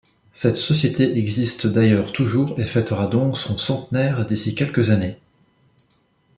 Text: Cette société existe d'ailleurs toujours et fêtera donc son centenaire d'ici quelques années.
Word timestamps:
Cette 0.31 0.55
société 0.57 1.19
existe 1.19 1.67
d'ailleurs 1.67 2.11
toujours 2.11 2.59
et 2.59 2.63
fêtera 2.65 3.05
donc 3.05 3.37
son 3.37 3.55
centenaire 3.55 4.25
d'ici 4.25 4.55
quelques 4.55 4.89
années. 4.89 5.19